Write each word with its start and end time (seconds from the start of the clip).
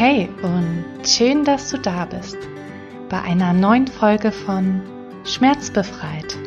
Hey 0.00 0.28
und 0.42 0.84
schön, 1.04 1.42
dass 1.42 1.70
du 1.70 1.76
da 1.76 2.04
bist 2.04 2.36
bei 3.08 3.20
einer 3.20 3.52
neuen 3.52 3.88
Folge 3.88 4.30
von 4.30 4.80
Schmerzbefreit, 5.24 6.38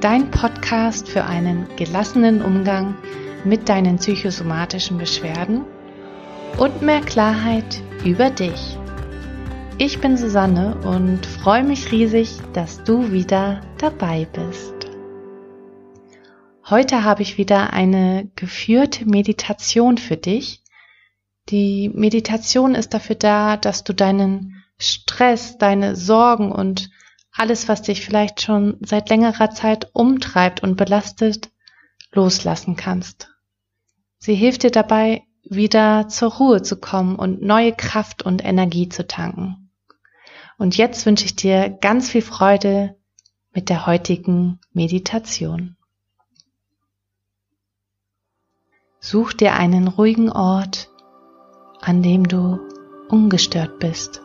dein 0.00 0.30
Podcast 0.30 1.06
für 1.06 1.24
einen 1.24 1.66
gelassenen 1.76 2.40
Umgang 2.40 2.96
mit 3.44 3.68
deinen 3.68 3.98
psychosomatischen 3.98 4.96
Beschwerden 4.96 5.66
und 6.56 6.80
mehr 6.80 7.02
Klarheit 7.02 7.82
über 8.06 8.30
dich. 8.30 8.78
Ich 9.76 10.00
bin 10.00 10.16
Susanne 10.16 10.74
und 10.78 11.26
freue 11.26 11.64
mich 11.64 11.92
riesig, 11.92 12.38
dass 12.54 12.84
du 12.84 13.12
wieder 13.12 13.60
dabei 13.76 14.26
bist. 14.32 14.72
Heute 16.70 17.04
habe 17.04 17.20
ich 17.20 17.36
wieder 17.36 17.74
eine 17.74 18.30
geführte 18.34 19.04
Meditation 19.04 19.98
für 19.98 20.16
dich. 20.16 20.62
Die 21.48 21.90
Meditation 21.94 22.74
ist 22.74 22.92
dafür 22.92 23.16
da, 23.16 23.56
dass 23.56 23.84
du 23.84 23.94
deinen 23.94 24.62
Stress, 24.78 25.58
deine 25.58 25.96
Sorgen 25.96 26.52
und 26.52 26.90
alles, 27.32 27.68
was 27.68 27.82
dich 27.82 28.04
vielleicht 28.04 28.42
schon 28.42 28.76
seit 28.80 29.08
längerer 29.08 29.50
Zeit 29.50 29.90
umtreibt 29.94 30.62
und 30.62 30.76
belastet, 30.76 31.50
loslassen 32.12 32.76
kannst. 32.76 33.30
Sie 34.18 34.34
hilft 34.34 34.62
dir 34.62 34.70
dabei, 34.70 35.22
wieder 35.44 36.08
zur 36.08 36.32
Ruhe 36.34 36.62
zu 36.62 36.76
kommen 36.78 37.16
und 37.16 37.40
neue 37.40 37.72
Kraft 37.72 38.22
und 38.22 38.44
Energie 38.44 38.88
zu 38.88 39.06
tanken. 39.06 39.70
Und 40.58 40.76
jetzt 40.76 41.06
wünsche 41.06 41.24
ich 41.24 41.36
dir 41.36 41.70
ganz 41.70 42.10
viel 42.10 42.22
Freude 42.22 42.96
mit 43.52 43.68
der 43.70 43.86
heutigen 43.86 44.60
Meditation. 44.72 45.76
Such 49.00 49.32
dir 49.32 49.54
einen 49.54 49.86
ruhigen 49.88 50.30
Ort, 50.30 50.90
an 51.80 52.02
dem 52.02 52.26
du 52.26 52.60
ungestört 53.08 53.78
bist 53.78 54.22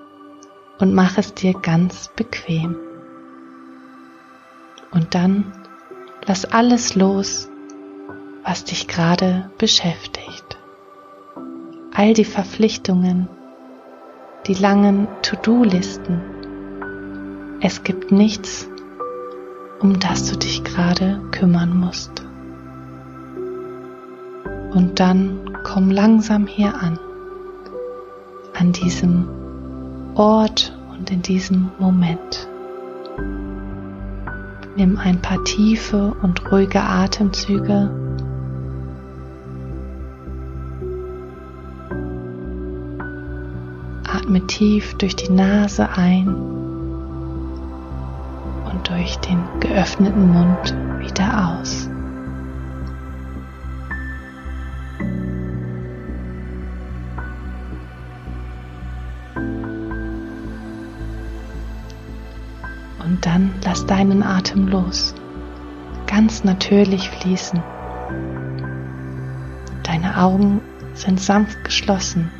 und 0.80 0.94
mach 0.94 1.17
es 1.17 1.33
dir 1.33 1.53
ganz 1.53 2.09
bequem. 2.16 2.75
Und 4.91 5.16
dann 5.16 5.53
lass 6.25 6.45
alles 6.45 6.95
los, 6.95 7.50
was 8.44 8.66
dich 8.66 8.88
gerade 8.88 9.50
beschäftigt. 9.58 10.58
All 11.94 12.13
die 12.13 12.25
Verpflichtungen, 12.25 13.30
die 14.47 14.56
langen 14.56 15.08
To-Do-Listen. 15.22 16.22
Es 17.61 17.83
gibt 17.83 18.11
nichts, 18.11 18.67
um 19.80 20.00
das 20.00 20.30
du 20.30 20.38
dich 20.38 20.63
gerade 20.63 21.22
kümmern 21.31 21.78
musst. 21.78 22.23
Und 24.73 25.00
dann 25.00 25.59
komm 25.63 25.91
langsam 25.91 26.47
hier 26.47 26.75
an, 26.75 27.00
an 28.64 28.72
diesem 28.72 29.28
Ort 30.16 30.73
und 30.97 31.11
in 31.11 31.22
diesem 31.22 31.69
Moment. 31.80 32.47
Nimm 34.78 34.97
ein 34.97 35.22
paar 35.22 35.44
tiefe 35.44 36.16
und 36.23 36.50
ruhige 36.50 36.81
Atemzüge 36.81 37.91
Atme 44.08 44.47
tief 44.47 44.94
durch 44.97 45.17
die 45.17 45.31
Nase 45.31 45.89
ein 45.97 46.30
und 48.69 48.88
durch 48.88 49.17
den 49.17 49.44
geöffneten 49.59 50.31
Mund 50.31 50.73
wieder 51.00 51.59
aus. 51.59 51.89
Und 63.13 63.28
dann 63.28 63.53
lass 63.63 63.85
deinen 63.85 64.24
Atem 64.24 64.68
los, 64.68 65.13
ganz 66.07 66.44
natürlich 66.44 67.12
fließen. 67.12 67.62
Deine 69.84 70.18
Augen 70.18 70.62
sind 70.96 71.22
sanft 71.22 71.63
geschlossen 71.63 72.31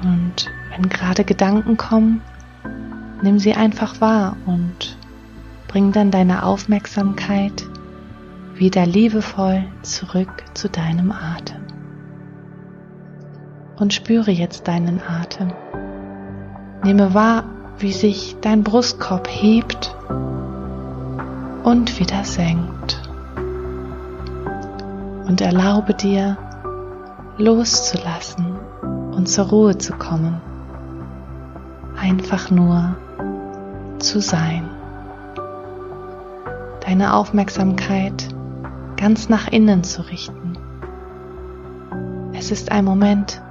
und 0.00 0.50
wenn 0.70 0.88
gerade 0.88 1.24
Gedanken 1.24 1.76
kommen, 1.76 2.22
nimm 3.20 3.38
sie 3.38 3.52
einfach 3.52 4.00
wahr 4.00 4.34
und 4.46 4.96
bring 5.68 5.92
dann 5.92 6.10
deine 6.10 6.42
Aufmerksamkeit 6.44 7.66
wieder 8.54 8.86
liebevoll 8.86 9.62
zurück 9.82 10.42
zu 10.54 10.70
deinem 10.70 11.12
Atem. 11.12 11.60
Und 13.76 13.92
spüre 13.92 14.30
jetzt 14.30 14.66
deinen 14.66 15.02
Atem. 15.06 15.52
Nehme 16.82 17.12
wahr, 17.12 17.44
wie 17.78 17.92
sich 17.92 18.36
dein 18.40 18.62
Brustkorb 18.62 19.28
hebt 19.28 19.94
und 21.62 21.98
wieder 21.98 22.24
senkt. 22.24 23.02
Und 25.26 25.40
erlaube 25.40 25.94
dir 25.94 26.38
loszulassen 27.36 28.56
und 29.12 29.28
zur 29.28 29.46
Ruhe 29.46 29.76
zu 29.76 29.92
kommen. 29.94 30.40
Einfach 32.00 32.50
nur 32.50 32.96
zu 33.98 34.20
sein. 34.20 34.70
Deine 36.86 37.14
Aufmerksamkeit 37.14 38.28
ganz 38.96 39.28
nach 39.28 39.48
innen 39.48 39.82
zu 39.84 40.02
richten. 40.02 40.56
Es 42.32 42.50
ist 42.50 42.70
ein 42.70 42.84
Moment, 42.84 43.42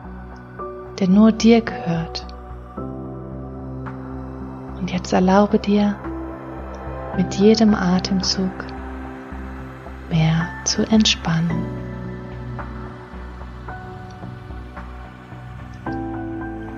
der 1.00 1.10
nur 1.10 1.32
dir 1.32 1.62
gehört. 1.62 2.25
Und 4.80 4.92
jetzt 4.92 5.14
erlaube 5.14 5.60
dir, 5.60 5.96
mit 7.16 7.36
jedem 7.36 7.74
Atemzug 7.74 8.52
mehr 10.10 10.48
zu 10.66 10.84
entspannen. 10.84 11.66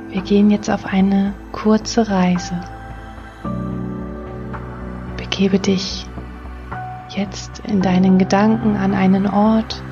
Wir 0.09 0.21
gehen 0.21 0.49
jetzt 0.49 0.69
auf 0.69 0.85
eine 0.85 1.33
kurze 1.51 2.09
Reise. 2.09 2.59
Begebe 5.17 5.59
dich 5.59 6.07
jetzt 7.09 7.59
in 7.59 7.81
deinen 7.81 8.17
Gedanken 8.17 8.75
an 8.77 8.93
einen 8.93 9.27
Ort, 9.27 9.83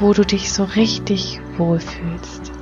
wo 0.00 0.12
du 0.12 0.24
dich 0.24 0.52
so 0.52 0.64
richtig 0.64 1.40
wohlfühlst. 1.56 2.52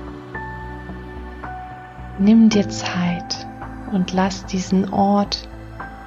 Nimm 2.19 2.49
dir 2.49 2.69
Zeit 2.69 3.46
und 3.93 4.13
lass 4.13 4.47
diesen 4.47 4.93
Ort 4.93 5.49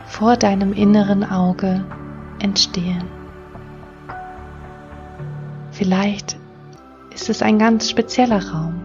vor 0.05 0.37
deinem 0.37 0.73
inneren 0.73 1.23
Auge 1.23 1.85
entstehen. 2.39 3.03
Vielleicht 5.71 6.37
ist 7.13 7.29
es 7.29 7.41
ein 7.41 7.59
ganz 7.59 7.89
spezieller 7.89 8.51
Raum 8.51 8.81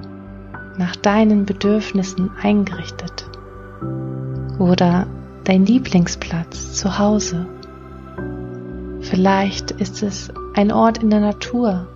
nach 0.76 0.96
deinen 0.96 1.46
Bedürfnissen 1.46 2.30
eingerichtet 2.40 3.26
oder 4.58 5.06
dein 5.44 5.66
Lieblingsplatz 5.66 6.74
zu 6.74 6.98
Hause. 6.98 7.46
Vielleicht 9.00 9.70
ist 9.72 10.02
es 10.02 10.32
ein 10.54 10.72
Ort 10.72 11.02
in 11.02 11.10
der 11.10 11.20
Natur, 11.20 11.86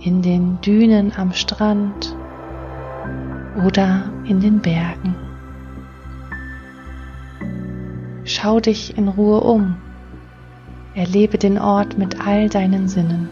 in 0.00 0.22
den 0.22 0.60
Dünen 0.60 1.12
am 1.16 1.32
Strand 1.32 2.14
oder 3.64 4.10
in 4.24 4.40
den 4.40 4.60
Bergen. 4.60 5.14
Schau 8.24 8.60
dich 8.60 8.96
in 8.96 9.08
Ruhe 9.08 9.40
um, 9.40 9.76
erlebe 10.94 11.38
den 11.38 11.58
Ort 11.58 11.98
mit 11.98 12.24
all 12.26 12.48
deinen 12.48 12.88
Sinnen. 12.88 13.28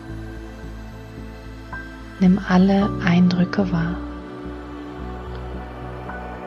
Nimm 2.19 2.40
alle 2.49 2.88
Eindrücke 3.05 3.70
wahr. 3.70 3.96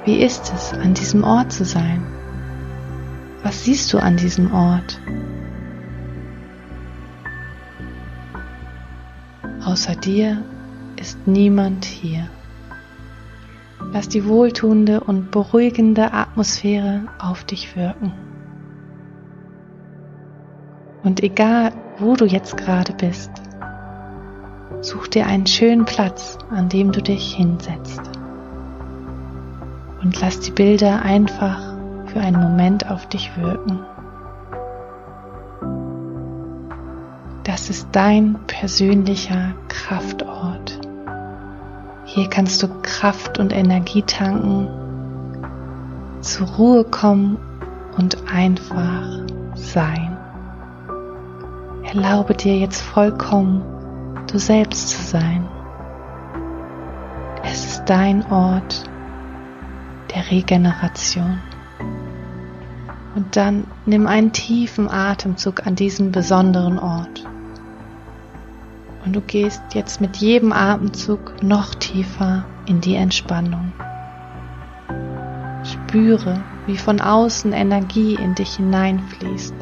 Wie 0.04 0.22
ist 0.24 0.52
es, 0.54 0.74
an 0.74 0.94
diesem 0.94 1.24
Ort 1.24 1.52
zu 1.52 1.64
sein? 1.64 2.04
Was 3.44 3.64
siehst 3.64 3.94
du 3.94 4.00
an 4.00 4.18
diesem 4.18 4.52
Ort? 4.52 5.00
Außer 9.64 9.96
dir 9.96 10.44
ist 10.98 11.28
niemand 11.28 11.86
hier. 11.86 12.28
Lass 13.92 14.08
die 14.10 14.26
wohltuende 14.28 15.00
und 15.02 15.32
beruhigende 15.32 16.14
Atmosphäre 16.14 17.08
auf 17.20 17.44
dich 17.44 17.76
wirken. 17.76 18.14
Und 21.04 21.24
egal, 21.24 21.72
wo 21.98 22.16
du 22.16 22.26
jetzt 22.26 22.58
gerade 22.58 22.94
bist, 22.94 23.32
Such 24.82 25.10
dir 25.10 25.28
einen 25.28 25.46
schönen 25.46 25.84
Platz, 25.84 26.38
an 26.52 26.70
dem 26.70 26.94
du 26.94 27.02
dich 27.02 27.34
hinsetzt. 27.34 28.02
Und 30.02 30.20
lass 30.22 30.40
die 30.40 30.52
Bilder 30.52 31.02
einfach 31.02 31.76
für 32.06 32.22
einen 32.22 32.42
Moment 32.42 32.90
auf 32.90 33.06
dich 33.08 33.30
wirken. 33.38 33.80
Das 37.44 37.70
ist 37.70 37.90
dein 37.92 38.40
persönlicher 38.48 39.54
Kraftort. 39.68 40.79
Hier 42.12 42.28
kannst 42.28 42.64
du 42.64 42.68
Kraft 42.82 43.38
und 43.38 43.54
Energie 43.54 44.02
tanken, 44.02 44.68
zur 46.22 46.48
Ruhe 46.48 46.84
kommen 46.84 47.38
und 47.98 48.18
einfach 48.34 49.04
sein. 49.54 50.18
Erlaube 51.84 52.34
dir 52.34 52.58
jetzt 52.58 52.82
vollkommen, 52.82 53.62
du 54.26 54.40
selbst 54.40 54.90
zu 54.90 55.04
sein. 55.04 55.48
Es 57.44 57.66
ist 57.66 57.86
dein 57.86 58.26
Ort 58.32 58.90
der 60.16 60.32
Regeneration. 60.32 61.40
Und 63.14 63.36
dann 63.36 63.68
nimm 63.86 64.08
einen 64.08 64.32
tiefen 64.32 64.90
Atemzug 64.90 65.68
an 65.68 65.76
diesem 65.76 66.12
besonderen 66.12 66.80
Ort. 66.80 67.29
Und 69.10 69.16
du 69.16 69.22
gehst 69.22 69.64
jetzt 69.74 70.02
mit 70.02 70.18
jedem 70.18 70.54
Atemzug 70.54 71.42
noch 71.42 71.74
tiefer 71.74 72.46
in 72.68 72.80
die 72.80 72.94
Entspannung. 72.94 73.72
Spüre, 75.64 76.44
wie 76.68 76.78
von 76.78 77.02
außen 77.02 77.52
Energie 77.52 78.14
in 78.14 78.36
dich 78.36 78.58
hineinfließt. 78.58 79.56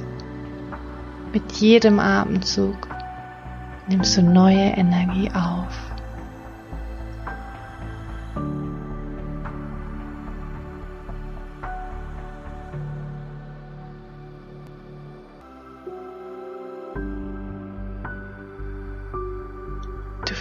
Mit 1.32 1.50
jedem 1.54 2.02
Atemzug 2.02 2.90
nimmst 3.88 4.18
du 4.18 4.22
neue 4.22 4.66
Energie 4.76 5.32
auf. 5.32 5.87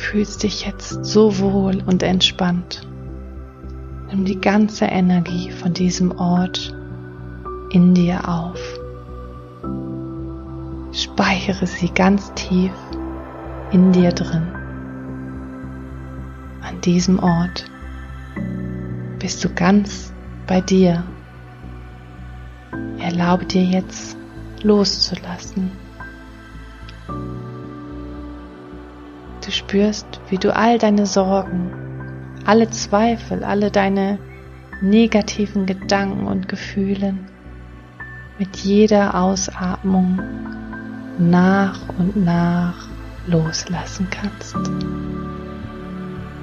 Fühlst 0.06 0.44
dich 0.44 0.64
jetzt 0.64 1.05
so 1.05 1.38
wohl 1.38 1.82
und 1.85 2.03
entspannt. 2.03 2.87
Nimm 4.08 4.25
die 4.25 4.41
ganze 4.41 4.85
Energie 4.85 5.50
von 5.50 5.73
diesem 5.73 6.17
Ort 6.17 6.73
in 7.70 7.93
dir 7.93 8.29
auf. 8.29 8.61
Speichere 10.93 11.67
sie 11.67 11.88
ganz 11.88 12.32
tief 12.35 12.70
in 13.73 13.91
dir 13.91 14.12
drin. 14.12 14.47
An 16.62 16.81
diesem 16.82 17.19
Ort 17.19 17.64
bist 19.19 19.44
du 19.44 19.49
ganz 19.53 20.12
bei 20.47 20.61
dir. 20.61 21.03
Erlaube 23.00 23.44
dir 23.44 23.64
jetzt 23.64 24.17
loszulassen. 24.62 25.73
Du 29.46 29.52
spürst, 29.52 30.20
wie 30.28 30.38
du 30.38 30.52
all 30.52 30.76
deine 30.76 31.06
Sorgen, 31.06 31.70
alle 32.46 32.69
Zweifel, 32.70 33.44
alle 33.44 33.70
deine 33.70 34.19
negativen 34.82 35.66
Gedanken 35.66 36.26
und 36.26 36.48
Gefühle 36.48 37.14
mit 38.40 38.56
jeder 38.56 39.14
Ausatmung 39.14 40.20
nach 41.19 41.78
und 41.96 42.16
nach 42.16 42.88
loslassen 43.28 44.08
kannst. 44.10 44.56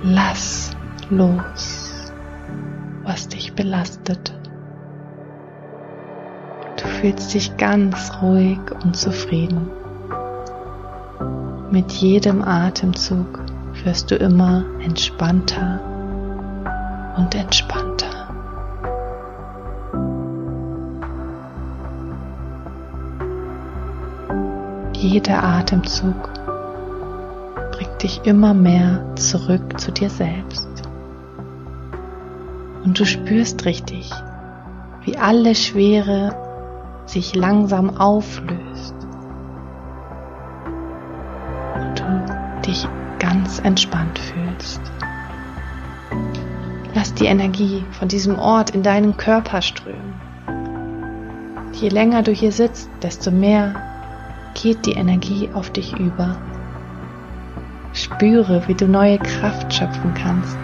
Lass 0.01 0.71
los, 1.09 2.13
was 3.03 3.27
dich 3.27 3.51
belastet. 3.51 4.33
Du 6.77 6.87
fühlst 6.87 7.33
dich 7.33 7.57
ganz 7.57 8.13
ruhig 8.21 8.61
und 8.81 8.95
zufrieden. 8.95 9.82
Mit 11.73 11.91
jedem 11.91 12.43
Atemzug 12.43 13.39
wirst 13.83 14.11
du 14.11 14.15
immer 14.15 14.63
entspannter 14.79 15.79
und 17.17 17.33
entspannter. 17.33 18.29
Jeder 24.93 25.43
Atemzug 25.43 26.29
bringt 27.71 28.03
dich 28.03 28.21
immer 28.23 28.53
mehr 28.53 29.03
zurück 29.15 29.79
zu 29.79 29.91
dir 29.91 30.11
selbst. 30.11 30.69
Und 32.83 32.99
du 32.99 33.03
spürst 33.03 33.65
richtig, 33.65 34.11
wie 35.05 35.17
alle 35.17 35.55
Schwere 35.55 36.35
sich 37.07 37.33
langsam 37.33 37.97
auflöst 37.97 38.93
dich 42.63 42.87
ganz 43.19 43.59
entspannt 43.59 44.19
fühlst. 44.19 44.81
Lass 46.95 47.13
die 47.13 47.25
Energie 47.25 47.83
von 47.91 48.07
diesem 48.07 48.37
Ort 48.37 48.71
in 48.71 48.83
deinen 48.83 49.17
Körper 49.17 49.61
strömen. 49.61 50.13
Je 51.73 51.89
länger 51.89 52.23
du 52.23 52.31
hier 52.31 52.51
sitzt, 52.51 52.89
desto 53.01 53.31
mehr 53.31 53.75
geht 54.61 54.85
die 54.85 54.93
Energie 54.93 55.49
auf 55.53 55.71
dich 55.71 55.97
über. 55.97 56.37
Spüre, 57.93 58.67
wie 58.67 58.75
du 58.75 58.87
neue 58.87 59.19
Kraft 59.19 59.73
schöpfen 59.73 60.13
kannst. 60.13 60.57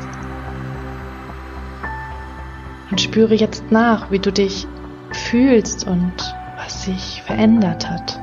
Und 2.91 3.01
spüre 3.01 3.35
jetzt 3.35 3.71
nach, 3.71 4.11
wie 4.11 4.19
du 4.19 4.31
dich 4.31 4.67
fühlst 5.11 5.85
und 5.87 6.13
was 6.57 6.83
sich 6.83 7.21
verändert 7.23 7.89
hat. 7.89 8.19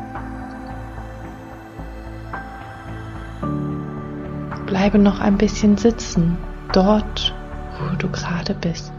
Bleibe 4.77 4.99
noch 4.99 5.21
ein 5.21 5.39
bisschen 5.39 5.79
sitzen, 5.79 6.37
dort, 6.75 7.35
wo 7.81 7.97
du 7.97 8.11
gerade 8.11 8.53
bist. 8.53 8.93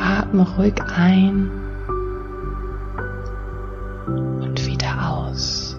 Atme 0.00 0.44
ruhig 0.58 0.74
ein 0.96 1.48
und 4.08 4.66
wieder 4.66 5.12
aus. 5.12 5.78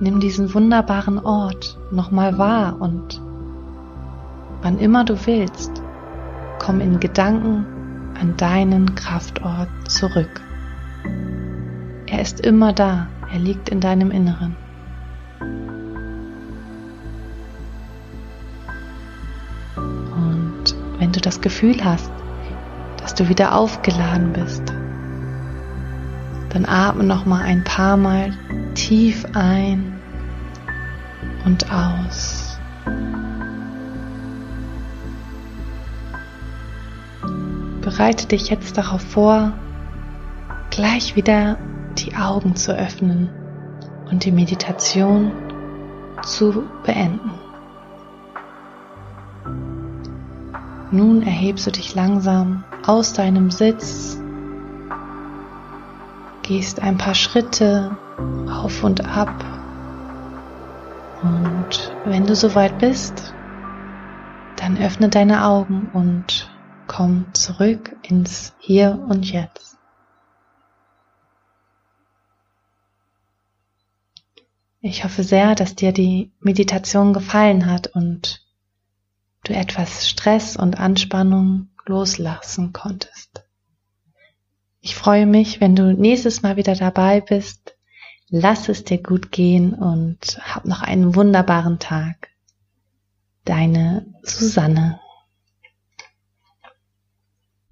Nimm 0.00 0.18
diesen 0.18 0.52
wunderbaren 0.52 1.20
Ort 1.20 1.78
nochmal 1.92 2.36
wahr 2.36 2.80
und 2.80 3.22
wann 4.60 4.80
immer 4.80 5.04
du 5.04 5.14
willst, 5.24 5.70
komm 6.58 6.80
in 6.80 6.98
Gedanken 6.98 7.64
an 8.20 8.36
deinen 8.36 8.96
Kraftort 8.96 9.68
zurück. 9.86 10.43
Er 12.14 12.20
ist 12.20 12.38
immer 12.46 12.72
da, 12.72 13.08
er 13.32 13.40
liegt 13.40 13.70
in 13.70 13.80
deinem 13.80 14.12
Inneren. 14.12 14.54
Und 19.76 20.76
wenn 21.00 21.10
du 21.10 21.20
das 21.20 21.40
Gefühl 21.40 21.84
hast, 21.84 22.12
dass 22.98 23.16
du 23.16 23.28
wieder 23.28 23.56
aufgeladen 23.56 24.32
bist, 24.32 24.62
dann 26.50 26.66
atme 26.66 27.02
noch 27.02 27.26
mal 27.26 27.42
ein 27.42 27.64
paar 27.64 27.96
Mal 27.96 28.32
tief 28.74 29.26
ein 29.34 30.00
und 31.44 31.66
aus. 31.72 32.60
Bereite 37.80 38.28
dich 38.28 38.50
jetzt 38.50 38.78
darauf 38.78 39.02
vor, 39.02 39.52
gleich 40.70 41.16
wieder 41.16 41.58
die 41.98 42.14
Augen 42.16 42.56
zu 42.56 42.76
öffnen 42.76 43.30
und 44.10 44.24
die 44.24 44.32
Meditation 44.32 45.32
zu 46.22 46.64
beenden. 46.84 47.32
Nun 50.90 51.22
erhebst 51.22 51.66
du 51.66 51.72
dich 51.72 51.94
langsam 51.94 52.64
aus 52.86 53.12
deinem 53.12 53.50
Sitz, 53.50 54.18
gehst 56.42 56.80
ein 56.80 56.98
paar 56.98 57.14
Schritte 57.14 57.96
auf 58.48 58.84
und 58.84 59.04
ab 59.04 59.32
und 61.24 61.90
wenn 62.04 62.26
du 62.26 62.36
soweit 62.36 62.78
bist, 62.78 63.32
dann 64.56 64.76
öffne 64.76 65.08
deine 65.08 65.46
Augen 65.46 65.88
und 65.94 66.50
komm 66.86 67.24
zurück 67.32 67.96
ins 68.02 68.52
Hier 68.58 69.02
und 69.08 69.24
Jetzt. 69.24 69.73
Ich 74.86 75.02
hoffe 75.02 75.24
sehr, 75.24 75.54
dass 75.54 75.74
dir 75.74 75.92
die 75.92 76.30
Meditation 76.40 77.14
gefallen 77.14 77.64
hat 77.64 77.86
und 77.86 78.42
du 79.44 79.54
etwas 79.54 80.06
Stress 80.06 80.58
und 80.58 80.78
Anspannung 80.78 81.70
loslassen 81.86 82.74
konntest. 82.74 83.46
Ich 84.82 84.94
freue 84.94 85.24
mich, 85.24 85.62
wenn 85.62 85.74
du 85.74 85.94
nächstes 85.94 86.42
Mal 86.42 86.58
wieder 86.58 86.74
dabei 86.74 87.22
bist. 87.22 87.78
Lass 88.28 88.68
es 88.68 88.84
dir 88.84 89.02
gut 89.02 89.32
gehen 89.32 89.72
und 89.72 90.38
hab 90.42 90.66
noch 90.66 90.82
einen 90.82 91.14
wunderbaren 91.14 91.78
Tag. 91.78 92.28
Deine 93.46 94.04
Susanne. 94.22 95.00